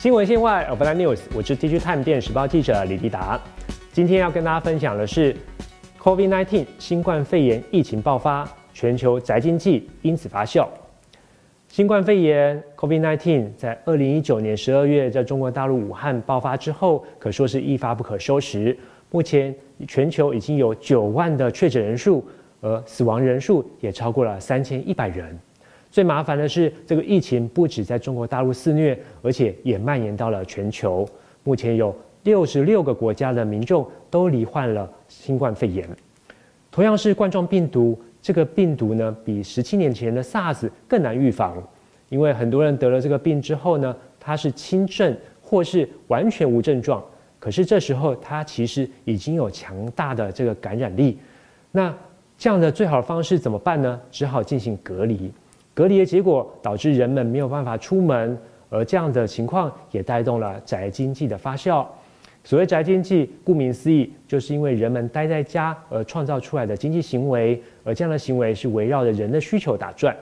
[0.00, 3.38] 新闻线外 o v e r News，我是 TG Time 电时报记者李立达。
[3.92, 5.36] 今天要跟大家分享的是
[5.98, 10.66] COVID-19 新冠肺炎疫情爆发，全球宅经济因此发酵。
[11.68, 18.74] 新冠肺炎 COVID-19 在二零一九年十二月在中国大陆武汉爆发之后，可说是一发不可收拾。
[19.10, 19.54] 目前
[19.86, 22.26] 全球已经有九万的确诊人数，
[22.62, 25.38] 而死亡人数也超过了三千一百人。
[25.90, 31.08] 最麻烦的是，这个疫情不止在中国大陆肆虐，而且也蔓延到了全球。
[31.42, 35.88] 目前有六十六个国家的民众都罹患了新冠肺炎。
[36.70, 41.60] 同样是冠状病毒，这个病毒呢，比十七年前的 SARS 更难预防，
[42.08, 47.04] 因为很多人得了这个病之后呢，它是轻症或是完全无症状，
[47.40, 51.18] 可是这时候它其实已经有强大的这个感染力。
[51.72, 51.92] 那
[52.38, 54.00] 这样的最好的方式怎么办呢？
[54.12, 55.32] 只好进行隔离。
[55.80, 58.36] 隔离的结果导致人们没有办法出门，
[58.68, 61.86] 而这样的情况也带动了宅经济的发酵。
[62.44, 70.14] 所谓宅经济，顾名思义，就是因为人们待在家而创造出来的经济行为，而这样的行为是围绕着人的需求打转。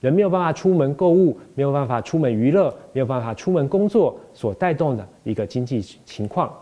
[0.00, 6.52] 人没有办法出门购物，没有办法出门娱乐，没有办法出门工作，所带动的一个经济情况。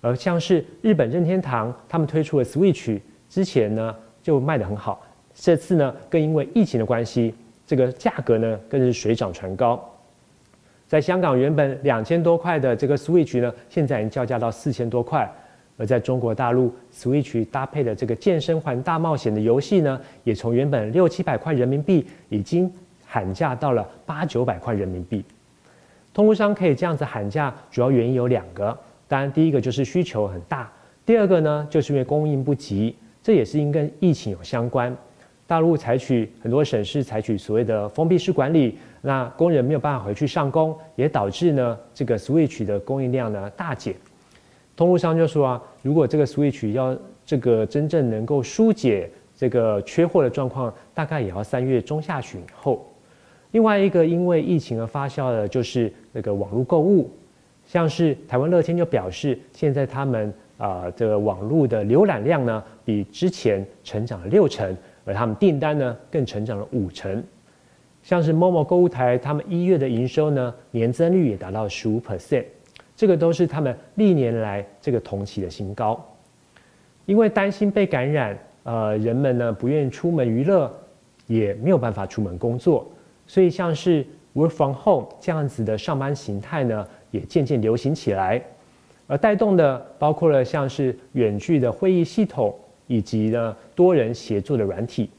[0.00, 5.00] 而像是日本任天堂，他们推出的 Switch 之前呢就卖得很好，
[5.32, 7.32] 这次呢更因为疫情的关系。
[7.66, 9.82] 这个价格呢，更是水涨船高。
[10.86, 15.26] 在香港，原本两千多块的这个 Switch 呢，现在已经叫价到四千多块；
[15.78, 22.70] 而在中国大陆，Switch 搭配的这个健身环大冒险的游戏呢，也从原本六七百块人民币，已经
[23.06, 25.24] 喊价到了八九百块人民币。
[26.12, 28.78] 通路商可以这样子喊价，主要原因有两个。
[29.08, 30.70] 当然，第一个就是需求很大；
[31.04, 34.94] 第二个呢，就是因为供应不及，这也是因跟疫情有相关。
[35.46, 43.94] 大陆采取很多省市采取所谓的封闭式管理，那工人没有办法回去上工，也导致呢这个 Switch 的供应量呢大减。
[44.74, 52.90] 通路商就说啊，如果这个 Switch 要这个真正能够疏解这个缺货的状况，大概也要三月中下旬后。
[53.50, 57.10] 另外一个因为疫情而发酵的就是那个网络购物，
[57.66, 64.74] 像是台湾乐天就表示，现在他们啊这个网络的浏览量呢比之前成长了六成。
[65.04, 67.22] 而他们订单呢更成长了五成，
[68.02, 72.44] 像是某某购物台，他们一月的营收呢年增率也达到十五 percent，
[72.96, 76.02] 这个都是他们历年来这个同期的新高。
[77.06, 80.72] 因为担心被感染，呃，人们呢不愿意出门娱乐，
[81.26, 82.90] 也没有办法出门工作，
[83.26, 88.42] 所以像是 work from home 这样子的上班形态呢，也渐渐流行起来，
[89.06, 92.54] 而带动的包括了像是远距的会议系统。
[92.86, 95.10] 以及呢，多人协作的软体，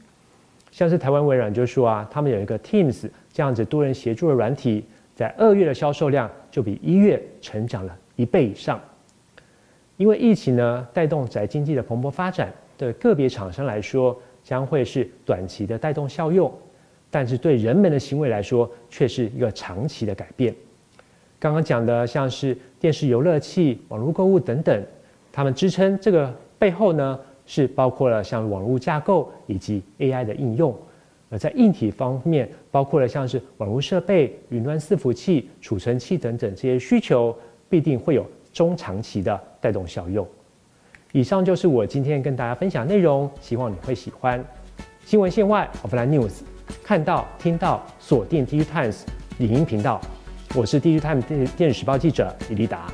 [0.70, 4.84] 像是台湾微软就说啊，他们有一个 Teams 这样子多人协作的软体，
[5.14, 8.80] 在二月的销售量就比一月成长了一倍以上。
[9.96, 16.52] 因为疫情呢，带动宅经济的蓬勃发展，对个别厂商来说将会是短期的带动效用，
[17.10, 20.54] 但是对人们的行为来说，却是一个长期的改变。
[21.38, 24.84] 刚刚讲的像是电视游乐器、网络购物等等，
[25.32, 27.18] 他们支撑这个背后呢？
[27.46, 30.76] 是包括了像网络架构以及 AI 的应用，
[31.30, 37.34] 而在硬体方面，包括了像是网络设备、云端伺服器、储存器等等这些需求，
[37.68, 40.26] 必定会有中长期的带动效用。
[41.12, 44.44] 以上就是我今天跟大家分享内容，希望你会喜欢。
[45.04, 46.40] 新闻线外 Offline News，
[46.82, 49.02] 看到听到锁定 D Times
[49.38, 50.00] 影音频道，
[50.54, 52.92] 我是 D Times 电电子时报记者李立达。